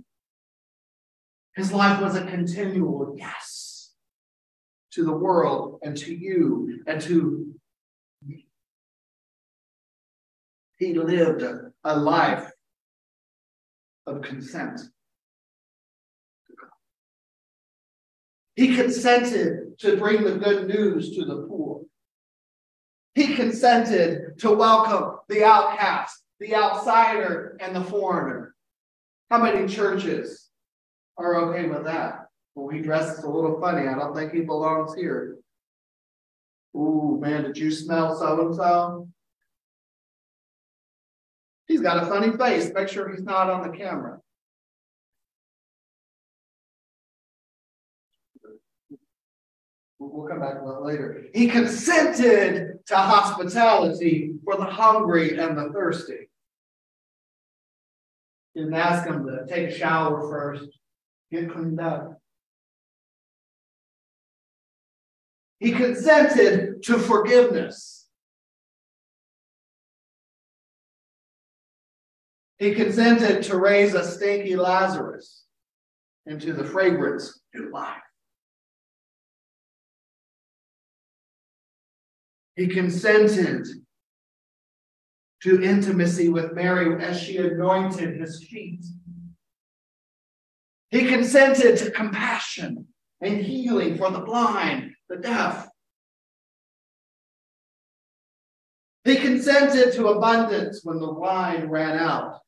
His 1.56 1.74
life 1.74 2.02
was 2.02 2.16
a 2.16 2.26
continual 2.26 3.16
yes 3.18 3.94
to 4.92 5.04
the 5.04 5.12
world 5.12 5.80
and 5.84 5.98
to 5.98 6.16
you 6.16 6.82
and 6.88 7.02
to 7.02 7.54
me. 8.26 8.48
He 10.78 10.94
lived 10.94 11.42
a, 11.42 11.72
a 11.84 11.98
life 11.98 12.50
of 14.08 14.22
consent. 14.22 14.82
He 18.56 18.76
consented 18.76 19.78
to 19.80 19.98
bring 19.98 20.24
the 20.24 20.38
good 20.38 20.68
news 20.68 21.16
to 21.16 21.26
the 21.26 21.46
poor. 21.48 21.82
He 23.14 23.36
consented 23.36 24.40
to 24.40 24.52
welcome 24.52 25.20
the 25.28 25.44
outcast, 25.44 26.22
the 26.40 26.56
outsider, 26.56 27.58
and 27.60 27.76
the 27.76 27.84
foreigner. 27.84 28.56
How 29.30 29.42
many 29.42 29.68
churches 29.68 30.50
are 31.18 31.36
okay 31.36 31.68
with 31.68 31.86
that? 31.86 32.28
Well, 32.56 32.70
he 32.70 32.82
dresses 32.82 33.24
a 33.24 33.30
little 33.30 33.60
funny. 33.60 33.88
I 33.88 33.96
don't 33.96 34.16
think 34.16 34.32
he 34.32 34.42
belongs 34.42 34.96
here. 34.96 35.38
Ooh, 36.76 37.18
man, 37.22 37.44
did 37.44 37.58
you 37.58 37.72
smell 37.72 38.18
so 38.18 38.48
and 38.48 38.56
so? 38.56 39.10
He's 41.68 41.82
got 41.82 42.04
a 42.04 42.06
funny 42.06 42.36
face. 42.38 42.72
Make 42.74 42.88
sure 42.88 43.10
he's 43.10 43.24
not 43.24 43.50
on 43.50 43.70
the 43.70 43.78
camera. 43.78 44.20
We'll 50.12 50.28
come 50.28 50.40
back 50.40 50.60
to 50.60 50.66
that 50.66 50.84
later. 50.84 51.26
He 51.34 51.48
consented 51.48 52.86
to 52.88 52.96
hospitality 52.96 54.36
for 54.44 54.56
the 54.56 54.66
hungry 54.66 55.38
and 55.38 55.58
the 55.58 55.72
thirsty. 55.74 56.30
He 58.54 58.62
didn't 58.62 58.76
ask 58.76 59.06
him 59.08 59.26
to 59.26 59.46
take 59.48 59.70
a 59.70 59.78
shower 59.78 60.30
first, 60.30 60.70
get 61.32 61.52
cleaned 61.52 61.80
up. 61.80 62.20
He 65.60 65.72
consented 65.72 66.84
to 66.84 67.00
forgiveness. 67.00 68.08
He 72.58 72.74
consented 72.74 73.44
to 73.44 73.58
raise 73.58 73.94
a 73.94 74.04
stinky 74.04 74.56
Lazarus 74.56 75.44
into 76.26 76.54
the 76.54 76.64
fragrance 76.64 77.42
of 77.56 77.72
life. 77.72 78.02
He 82.56 82.68
consented 82.68 83.68
to 85.44 85.62
intimacy 85.62 86.30
with 86.30 86.54
Mary 86.54 87.04
as 87.04 87.20
she 87.20 87.38
anointed 87.38 88.20
his 88.20 88.44
feet. 88.44 88.84
He 90.90 91.08
consented 91.08 91.78
to 91.78 91.92
compassion 91.92 92.88
and 93.22 93.42
healing 93.42 93.98
for 93.98 94.10
the 94.12 94.22
blind, 94.22 94.94
the 95.10 95.18
deaf. 95.18 95.68
He 99.04 99.18
consented 99.18 99.94
to 99.94 100.08
abundance 100.08 100.82
when 100.84 101.00
the 101.00 101.12
wine 101.12 101.70
ran 101.70 102.00
out. 102.00 102.40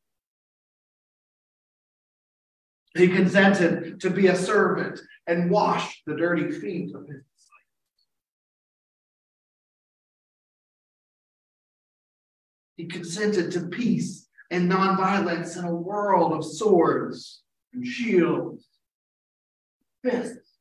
He 2.95 3.09
consented 3.09 3.99
to 4.01 4.09
be 4.09 4.27
a 4.27 4.35
servant 4.35 4.99
and 5.27 5.51
wash 5.51 6.01
the 6.07 6.15
dirty 6.15 6.49
feet 6.49 6.95
of 6.95 7.07
his 7.07 7.21
He 12.77 12.85
consented 12.85 13.51
to 13.51 13.67
peace 13.67 14.27
and 14.51 14.71
nonviolence 14.71 15.57
in 15.57 15.65
a 15.65 15.75
world 15.75 16.31
of 16.31 16.45
swords 16.45 17.41
and 17.73 17.85
shields, 17.85 18.65
fists. 20.03 20.53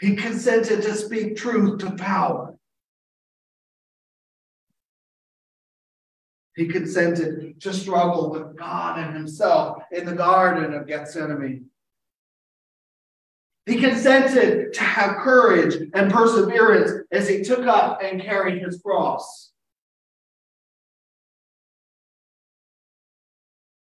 He 0.00 0.16
consented 0.16 0.82
to 0.82 0.94
speak 0.94 1.36
truth 1.36 1.78
to 1.80 1.92
power. 1.92 2.56
He 6.56 6.66
consented 6.66 7.60
to 7.60 7.72
struggle 7.72 8.30
with 8.30 8.56
God 8.58 8.98
and 8.98 9.14
himself 9.14 9.84
in 9.92 10.04
the 10.04 10.14
Garden 10.14 10.74
of 10.74 10.86
Gethsemane. 10.86 11.66
He 13.66 13.76
consented 13.76 14.72
to 14.72 14.82
have 14.82 15.18
courage 15.18 15.76
and 15.94 16.12
perseverance 16.12 17.06
as 17.12 17.28
he 17.28 17.42
took 17.42 17.66
up 17.66 18.00
and 18.02 18.20
carried 18.20 18.60
his 18.60 18.80
cross. 18.82 19.51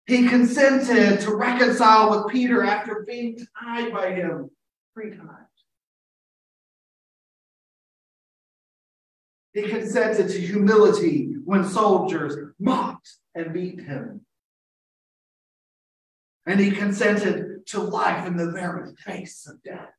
He 0.07 0.29
consented 0.29 1.19
to 1.21 1.35
reconcile 1.35 2.09
with 2.09 2.31
Peter 2.31 2.63
after 2.63 3.03
being 3.05 3.35
denied 3.35 3.91
by 3.91 4.11
him 4.13 4.49
three 4.93 5.11
times. 5.11 5.31
He 9.53 9.63
consented 9.63 10.29
to 10.29 10.39
humility 10.39 11.33
when 11.43 11.65
soldiers 11.65 12.53
mocked 12.57 13.09
and 13.35 13.53
beat 13.53 13.81
him. 13.81 14.21
And 16.45 16.61
he 16.61 16.71
consented 16.71 17.67
to 17.67 17.81
life 17.81 18.25
in 18.25 18.37
the 18.37 18.51
very 18.51 18.95
face 18.95 19.45
of 19.45 19.61
death. 19.61 19.91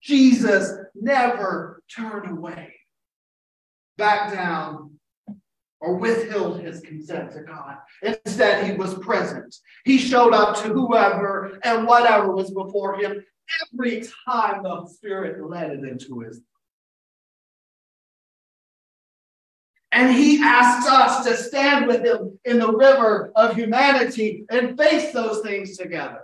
Jesus 0.00 0.72
never 0.94 1.82
turned 1.94 2.30
away, 2.30 2.74
back 3.98 4.32
down, 4.32 4.93
or 5.84 5.96
withheld 5.96 6.60
his 6.60 6.80
consent 6.80 7.30
to 7.32 7.42
God. 7.42 7.76
Instead, 8.02 8.64
he 8.64 8.76
was 8.76 8.94
present. 8.94 9.54
He 9.84 9.98
showed 9.98 10.32
up 10.32 10.56
to 10.62 10.68
whoever 10.68 11.58
and 11.62 11.86
whatever 11.86 12.34
was 12.34 12.50
before 12.50 12.96
him 12.96 13.22
every 13.72 14.02
time 14.26 14.62
the 14.62 14.86
Spirit 14.86 15.46
led 15.46 15.72
it 15.72 15.84
into 15.84 16.20
his. 16.20 16.40
And 19.92 20.16
he 20.16 20.42
asks 20.42 20.90
us 20.90 21.24
to 21.26 21.36
stand 21.36 21.86
with 21.86 22.02
him 22.02 22.38
in 22.46 22.58
the 22.58 22.72
river 22.72 23.30
of 23.36 23.54
humanity 23.54 24.46
and 24.50 24.78
face 24.78 25.12
those 25.12 25.40
things 25.42 25.76
together. 25.76 26.22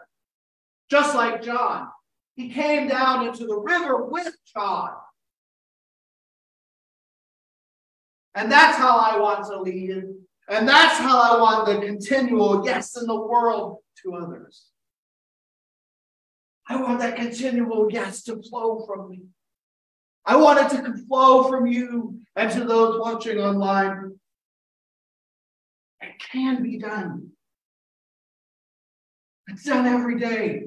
Just 0.91 1.15
like 1.15 1.43
John, 1.43 1.89
he 2.35 2.49
came 2.49 2.89
down 2.89 3.29
into 3.29 3.47
the 3.47 3.59
river 3.59 4.07
with 4.07 4.35
John 4.57 4.93
And 8.35 8.51
that's 8.51 8.77
how 8.77 8.97
I 8.97 9.19
want 9.19 9.45
to 9.47 9.61
lead. 9.61 10.05
And 10.49 10.69
that's 10.69 10.99
how 10.99 11.21
I 11.21 11.41
want 11.41 11.67
the 11.67 11.87
continual 11.87 12.65
yes 12.65 12.97
in 12.97 13.07
the 13.07 13.21
world 13.21 13.79
to 14.03 14.15
others. 14.15 14.67
I 16.69 16.81
want 16.81 17.01
that 17.01 17.17
continual 17.17 17.89
yes 17.91 18.23
to 18.25 18.41
flow 18.43 18.85
from 18.87 19.11
me. 19.11 19.23
I 20.25 20.37
want 20.37 20.61
it 20.61 20.77
to 20.77 21.07
flow 21.07 21.49
from 21.49 21.67
you 21.67 22.21
and 22.37 22.51
to 22.53 22.65
those 22.65 23.01
watching 23.01 23.39
online. 23.39 24.19
It 26.01 26.13
can 26.31 26.63
be 26.63 26.79
done. 26.79 27.31
It's 29.49 29.65
done 29.65 29.87
every 29.87 30.19
day. 30.19 30.67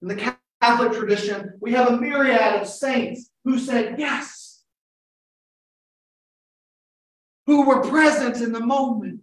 In 0.00 0.08
the 0.08 0.34
Catholic 0.62 0.92
tradition, 0.92 1.52
we 1.60 1.72
have 1.72 1.88
a 1.88 1.96
myriad 1.98 2.62
of 2.62 2.66
saints 2.66 3.30
who 3.44 3.58
said 3.58 3.98
yes 3.98 4.39
who 7.50 7.66
were 7.66 7.82
present 7.82 8.40
in 8.40 8.52
the 8.52 8.60
moment. 8.60 9.22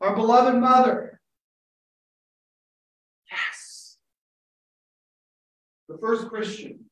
Our 0.00 0.16
beloved 0.16 0.58
mother. 0.58 1.20
Yes. 3.30 3.98
The 5.90 5.98
first 5.98 6.28
Christian, 6.28 6.86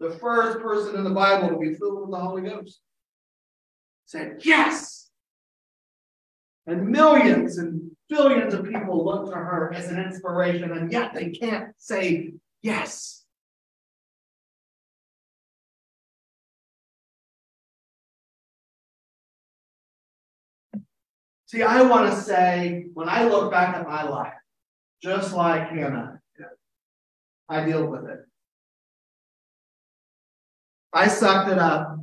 the 0.00 0.10
first 0.10 0.58
person 0.58 0.96
in 0.96 1.04
the 1.04 1.10
Bible 1.10 1.50
to 1.50 1.56
be 1.56 1.72
filled 1.72 2.00
with 2.00 2.10
the 2.10 2.16
Holy 2.16 2.42
Ghost, 2.42 2.80
said, 4.06 4.40
Yes. 4.40 5.08
And 6.66 6.88
millions 6.88 7.58
and 7.58 7.92
billions 8.08 8.54
of 8.54 8.64
people 8.64 9.04
look 9.04 9.30
to 9.30 9.36
her 9.36 9.72
as 9.72 9.88
an 9.88 10.02
inspiration, 10.02 10.72
and 10.72 10.90
yet 10.90 11.14
they 11.14 11.30
can't 11.30 11.74
say 11.78 12.32
yes. 12.60 13.21
See, 21.52 21.62
I 21.62 21.82
want 21.82 22.10
to 22.10 22.18
say, 22.18 22.86
when 22.94 23.10
I 23.10 23.24
look 23.24 23.50
back 23.50 23.76
at 23.76 23.86
my 23.86 24.04
life, 24.04 24.32
just 25.02 25.34
like 25.34 25.68
Hannah, 25.68 26.18
I 27.46 27.66
deal 27.66 27.86
with 27.88 28.08
it. 28.08 28.20
I 30.94 31.08
sucked 31.08 31.50
it 31.50 31.58
up. 31.58 31.98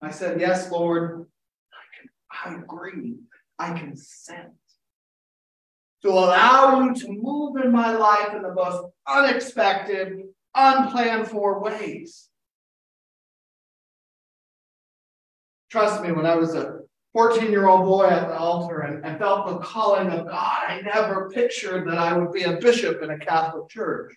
I 0.00 0.10
said, 0.10 0.40
Yes, 0.40 0.72
Lord, 0.72 1.26
I, 1.70 2.48
can, 2.48 2.56
I 2.56 2.62
agree. 2.62 3.16
I 3.58 3.78
consent 3.78 4.54
to 6.00 6.08
allow 6.08 6.80
you 6.80 6.94
to 6.94 7.08
move 7.12 7.62
in 7.62 7.70
my 7.70 7.92
life 7.92 8.32
in 8.34 8.40
the 8.40 8.54
most 8.54 8.90
unexpected, 9.06 10.22
unplanned 10.54 11.28
for 11.28 11.62
ways. 11.62 12.30
Trust 15.70 16.02
me, 16.02 16.12
when 16.12 16.24
I 16.24 16.36
was 16.36 16.54
a 16.54 16.79
14 17.12 17.50
year 17.50 17.68
old 17.68 17.84
boy 17.84 18.06
at 18.06 18.28
the 18.28 18.36
altar 18.36 18.80
and, 18.80 19.04
and 19.04 19.18
felt 19.18 19.46
the 19.46 19.58
calling 19.58 20.08
of 20.10 20.26
God. 20.26 20.64
I 20.68 20.80
never 20.82 21.28
pictured 21.30 21.88
that 21.88 21.98
I 21.98 22.16
would 22.16 22.32
be 22.32 22.44
a 22.44 22.58
bishop 22.58 23.02
in 23.02 23.10
a 23.10 23.18
Catholic 23.18 23.68
church. 23.68 24.14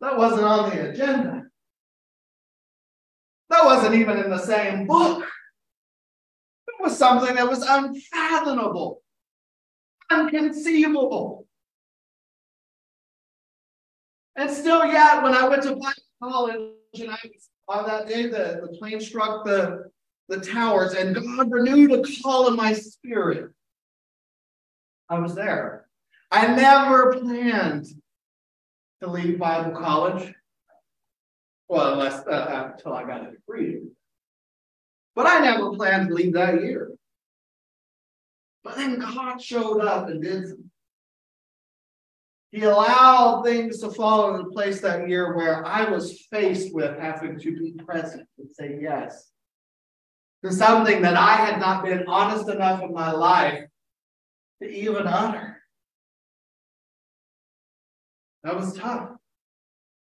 That 0.00 0.16
wasn't 0.16 0.44
on 0.44 0.70
the 0.70 0.90
agenda. 0.90 1.44
That 3.50 3.64
wasn't 3.64 3.94
even 3.94 4.18
in 4.18 4.30
the 4.30 4.38
same 4.38 4.86
book. 4.86 5.24
It 6.68 6.82
was 6.82 6.96
something 6.96 7.34
that 7.34 7.48
was 7.48 7.62
unfathomable, 7.62 9.02
unconceivable. 10.10 11.46
And 14.36 14.48
still, 14.48 14.86
yet, 14.86 15.22
when 15.24 15.34
I 15.34 15.48
went 15.48 15.64
to 15.64 15.70
Bible 15.70 15.92
college 16.22 16.60
and 16.94 17.10
I 17.10 17.18
was 17.24 17.50
on 17.66 17.86
that 17.86 18.06
day, 18.06 18.28
the, 18.28 18.60
the 18.62 18.76
plane 18.78 19.00
struck 19.00 19.44
the, 19.44 19.90
the 20.28 20.40
towers, 20.40 20.92
and 20.92 21.14
God 21.14 21.50
renewed 21.50 21.92
a 21.92 22.02
call 22.22 22.48
in 22.48 22.56
my 22.56 22.74
spirit. 22.74 23.50
I 25.08 25.18
was 25.18 25.34
there. 25.34 25.86
I 26.30 26.54
never 26.54 27.18
planned 27.18 27.86
to 29.00 29.10
leave 29.10 29.38
Bible 29.38 29.78
college. 29.78 30.34
Well, 31.68 31.94
unless 31.94 32.26
uh, 32.26 32.72
until 32.74 32.92
I 32.92 33.04
got 33.04 33.26
a 33.26 33.30
degree. 33.30 33.80
But 35.14 35.26
I 35.26 35.40
never 35.40 35.70
planned 35.70 36.08
to 36.08 36.14
leave 36.14 36.34
that 36.34 36.62
year. 36.62 36.92
But 38.62 38.76
then 38.76 38.98
God 38.98 39.40
showed 39.40 39.80
up 39.80 40.08
and 40.08 40.22
did 40.22 40.48
something. 40.48 40.70
He 42.50 42.62
allowed 42.62 43.42
things 43.42 43.80
to 43.80 43.90
fall 43.90 44.34
into 44.34 44.50
place 44.50 44.80
that 44.80 45.08
year 45.08 45.36
where 45.36 45.66
I 45.66 45.90
was 45.90 46.22
faced 46.30 46.74
with 46.74 46.98
having 46.98 47.38
to 47.38 47.56
be 47.58 47.72
present 47.72 48.26
and 48.38 48.48
say 48.50 48.78
yes 48.80 49.30
to 50.44 50.52
something 50.52 51.02
that 51.02 51.16
I 51.16 51.36
had 51.36 51.58
not 51.58 51.84
been 51.84 52.04
honest 52.06 52.48
enough 52.48 52.82
in 52.82 52.92
my 52.92 53.10
life 53.10 53.64
to 54.62 54.68
even 54.68 55.06
honor. 55.06 55.62
That 58.44 58.56
was 58.56 58.76
tough. 58.76 59.10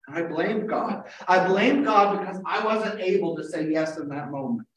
I 0.07 0.23
blamed 0.23 0.69
God. 0.69 1.03
I 1.27 1.47
blamed 1.47 1.85
God 1.85 2.19
because 2.19 2.41
I 2.45 2.63
wasn't 2.65 2.99
able 2.99 3.35
to 3.37 3.43
say 3.43 3.69
yes 3.69 3.97
in 3.97 4.09
that 4.09 4.31
moment. 4.31 4.67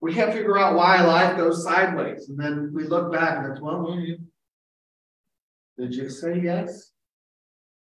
We 0.00 0.14
can't 0.14 0.32
figure 0.32 0.58
out 0.58 0.76
why 0.76 1.02
life 1.02 1.36
goes 1.36 1.64
sideways. 1.64 2.28
And 2.28 2.38
then 2.38 2.70
we 2.72 2.84
look 2.84 3.12
back 3.12 3.38
and 3.38 3.52
it's, 3.52 3.60
well, 3.60 3.84
did 5.76 5.94
you 5.94 6.08
say 6.08 6.40
yes? 6.40 6.92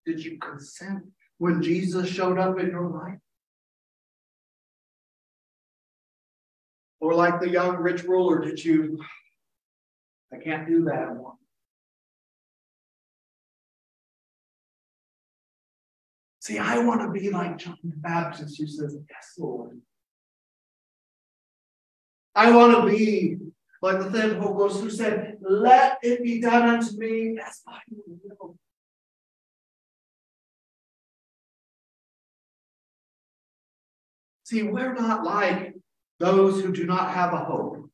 Did 0.06 0.24
you 0.24 0.40
consent 0.40 1.04
when 1.40 1.64
Jesus 1.64 2.08
showed 2.08 2.38
up 2.38 2.60
in 2.60 2.68
your 2.68 2.88
life? 2.88 3.18
Or 7.02 7.16
like 7.16 7.40
the 7.40 7.50
young 7.50 7.78
rich 7.78 8.04
ruler, 8.04 8.40
did 8.40 8.64
you? 8.64 9.00
I 10.32 10.38
can't 10.38 10.68
do 10.68 10.84
that. 10.84 11.18
See, 16.42 16.58
I 16.58 16.80
want 16.80 17.02
to 17.02 17.10
be 17.10 17.30
like 17.30 17.58
John 17.58 17.78
the 17.84 17.96
Baptist 17.96 18.58
who 18.60 18.68
says, 18.68 18.98
Yes, 19.10 19.34
Lord. 19.38 19.80
I 22.36 22.52
want 22.52 22.76
to 22.76 22.90
be 22.90 23.38
like 23.82 24.00
the 24.00 24.12
Theotokos 24.12 24.82
who 24.82 24.90
said, 24.90 25.38
Let 25.42 26.00
it 26.02 26.22
be 26.22 26.42
done 26.42 26.68
unto 26.68 26.98
me 26.98 27.38
as 27.46 27.62
I 27.68 27.80
will. 27.90 28.59
See, 34.50 34.64
we're 34.64 34.96
not 34.96 35.24
like 35.24 35.76
those 36.20 36.60
who 36.60 36.72
do 36.72 36.88
not 36.88 37.12
have 37.12 37.34
a 37.34 37.38
hope. 37.38 37.88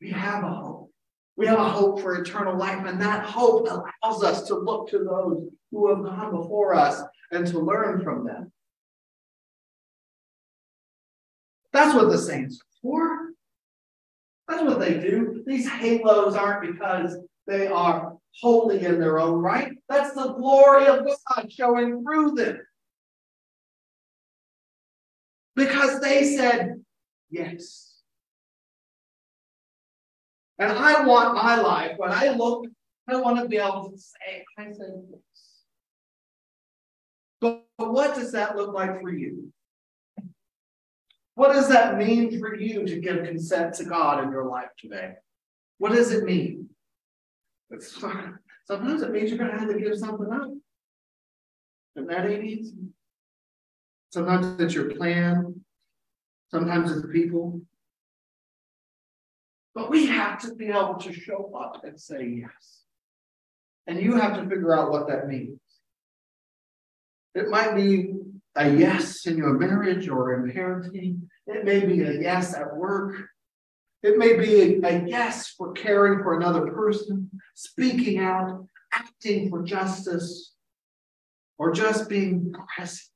We 0.00 0.10
have 0.10 0.42
a 0.42 0.48
hope. 0.48 0.90
We 1.36 1.46
have 1.46 1.60
a 1.60 1.68
hope 1.68 2.00
for 2.00 2.20
eternal 2.20 2.56
life, 2.58 2.84
and 2.84 3.00
that 3.00 3.24
hope 3.24 3.68
allows 3.68 4.24
us 4.24 4.48
to 4.48 4.56
look 4.56 4.88
to 4.88 4.98
those 4.98 5.48
who 5.70 5.88
have 5.88 6.04
gone 6.04 6.32
before 6.32 6.74
us 6.74 7.00
and 7.30 7.46
to 7.46 7.60
learn 7.60 8.02
from 8.02 8.26
them. 8.26 8.50
That's 11.72 11.94
what 11.94 12.10
the 12.10 12.18
saints 12.18 12.56
are 12.56 12.82
for. 12.82 13.30
That's 14.48 14.64
what 14.64 14.80
they 14.80 14.94
do. 14.94 15.44
These 15.46 15.68
halos 15.68 16.34
aren't 16.34 16.72
because 16.72 17.16
they 17.46 17.68
are 17.68 18.16
holy 18.40 18.84
in 18.84 18.98
their 18.98 19.20
own 19.20 19.38
right. 19.38 19.74
That's 19.88 20.12
the 20.14 20.32
glory 20.32 20.86
of 20.86 21.06
God 21.06 21.52
showing 21.52 22.02
through 22.02 22.32
them. 22.32 22.58
Because 25.54 26.00
they 26.00 26.36
said 26.36 26.82
yes. 27.30 28.00
And 30.58 30.72
I 30.72 31.04
want 31.04 31.34
my 31.34 31.56
life, 31.56 31.94
when 31.96 32.12
I 32.12 32.28
look, 32.28 32.66
I 33.08 33.16
want 33.16 33.38
to 33.40 33.48
be 33.48 33.56
able 33.56 33.90
to 33.90 33.98
say, 33.98 34.44
I 34.56 34.64
said 34.72 35.02
yes. 35.10 35.20
But, 37.40 37.64
what 37.76 38.14
does 38.14 38.32
that 38.32 38.56
look 38.56 38.72
like 38.72 39.00
for 39.00 39.12
you? 39.12 39.52
What 41.34 41.52
does 41.52 41.68
that 41.68 41.98
mean 41.98 42.38
for 42.38 42.54
you 42.54 42.86
to 42.86 43.00
give 43.00 43.24
consent 43.24 43.74
to 43.74 43.84
God 43.84 44.22
in 44.22 44.30
your 44.30 44.44
life 44.44 44.68
today? 44.78 45.14
What 45.78 45.92
does 45.92 46.12
it 46.12 46.24
mean? 46.24 46.68
It's, 47.70 48.00
sometimes 48.66 49.02
it 49.02 49.10
means 49.10 49.30
you're 49.30 49.38
going 49.38 49.50
to 49.50 49.58
have 49.58 49.68
to 49.68 49.80
give 49.80 49.98
something 49.98 50.30
up. 50.30 50.50
Isn't 51.96 52.08
that 52.08 52.30
easy? 52.30 52.74
Sometimes 54.12 54.60
it's 54.60 54.74
your 54.74 54.94
plan. 54.94 55.64
Sometimes 56.50 56.92
it's 56.92 57.02
the 57.02 57.08
people. 57.08 57.62
But 59.74 59.90
we 59.90 60.06
have 60.06 60.38
to 60.42 60.54
be 60.54 60.66
able 60.66 60.96
to 60.96 61.12
show 61.14 61.50
up 61.58 61.82
and 61.82 61.98
say 61.98 62.42
yes. 62.42 62.82
And 63.86 64.00
you 64.00 64.16
have 64.16 64.36
to 64.36 64.42
figure 64.42 64.76
out 64.76 64.90
what 64.90 65.08
that 65.08 65.28
means. 65.28 65.58
It 67.34 67.48
might 67.48 67.74
be 67.74 68.12
a 68.54 68.70
yes 68.70 69.26
in 69.26 69.38
your 69.38 69.58
marriage 69.58 70.08
or 70.08 70.34
in 70.34 70.52
parenting. 70.52 71.22
It 71.46 71.64
may 71.64 71.86
be 71.86 72.02
a 72.02 72.20
yes 72.20 72.54
at 72.54 72.76
work. 72.76 73.16
It 74.02 74.18
may 74.18 74.36
be 74.36 74.84
a, 74.84 74.88
a 74.88 75.06
yes 75.06 75.48
for 75.48 75.72
caring 75.72 76.22
for 76.22 76.36
another 76.36 76.70
person, 76.72 77.30
speaking 77.54 78.18
out, 78.18 78.66
acting 78.92 79.48
for 79.48 79.62
justice, 79.62 80.52
or 81.56 81.72
just 81.72 82.10
being 82.10 82.52
present. 82.76 83.08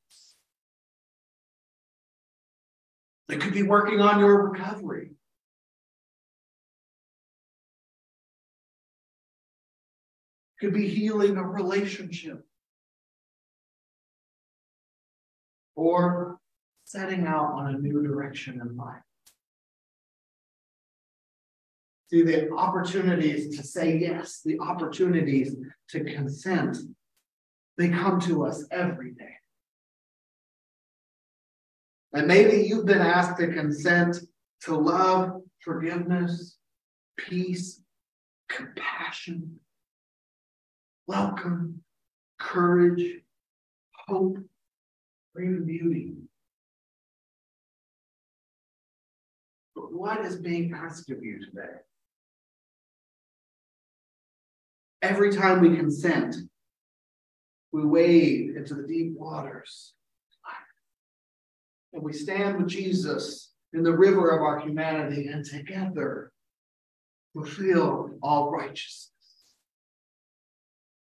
It 3.29 3.41
could 3.41 3.55
be 3.55 3.62
working 3.62 4.01
on 4.01 4.21
your 4.21 4.51
recovery. 4.51 5.11
Could 10.61 10.73
be 10.73 10.89
healing 10.89 11.37
a 11.37 11.43
relationship. 11.43 12.47
or 15.77 16.39
setting 16.85 17.27
out 17.27 17.53
on 17.53 17.75
a 17.75 17.79
new 17.79 18.03
direction 18.03 18.61
in 18.61 18.77
life. 18.77 19.03
See, 22.09 22.23
the 22.23 22.53
opportunities 22.53 23.57
to 23.57 23.65
say 23.65 23.99
yes, 23.99 24.41
the 24.45 24.59
opportunities 24.61 25.55
to 25.91 26.05
consent, 26.05 26.79
they 27.77 27.89
come 27.89 28.21
to 28.21 28.47
us 28.47 28.65
every 28.71 29.12
day. 29.12 29.36
And 32.12 32.27
maybe 32.27 32.66
you've 32.66 32.87
been 32.87 32.99
asked 32.99 33.38
to 33.38 33.49
consent 33.49 34.19
to 34.62 34.77
love, 34.77 35.42
forgiveness, 35.61 36.57
peace, 37.16 37.83
compassion, 38.49 39.61
welcome, 41.07 41.83
courage, 42.38 43.21
hope, 44.07 44.38
Bring 45.37 45.66
beauty. 45.66 46.14
But 49.75 49.92
what 49.92 50.25
is 50.25 50.37
being 50.37 50.73
asked 50.73 51.11
of 51.11 51.23
you 51.23 51.45
today? 51.45 51.75
Every 55.03 55.31
time 55.31 55.61
we 55.61 55.77
consent, 55.77 56.37
we 57.71 57.85
wade 57.85 58.57
into 58.57 58.75
the 58.77 58.88
deep 58.88 59.12
waters. 59.19 59.92
And 61.97 62.05
we 62.05 62.13
stand 62.13 62.59
with 62.59 62.69
Jesus 62.69 63.55
in 63.73 63.83
the 63.83 63.97
river 63.97 64.29
of 64.29 64.43
our 64.43 64.61
humanity, 64.61 65.29
and 65.29 65.43
together 65.43 66.31
fulfill 67.33 68.11
all 68.23 68.51
righteousness. 68.51 69.11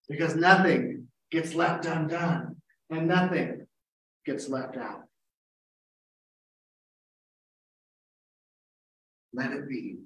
Because 0.09 0.35
nothing 0.35 1.07
gets 1.31 1.55
left 1.55 1.87
undone, 1.87 2.57
and 2.91 3.07
nothing 3.07 3.67
gets 4.27 4.49
left 4.49 4.77
out. 4.77 5.03
Let 9.33 9.53
it 9.53 9.69
be. 9.69 9.99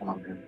Amen. 0.00 0.42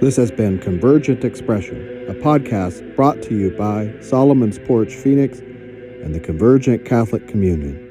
This 0.00 0.16
has 0.16 0.30
been 0.30 0.58
Convergent 0.58 1.26
Expression, 1.26 1.99
a 2.10 2.14
podcast 2.14 2.96
brought 2.96 3.22
to 3.22 3.38
you 3.38 3.56
by 3.56 3.94
Solomon's 4.00 4.58
Porch 4.58 4.94
Phoenix 4.94 5.38
and 5.38 6.12
the 6.12 6.18
Convergent 6.18 6.84
Catholic 6.84 7.28
Communion. 7.28 7.86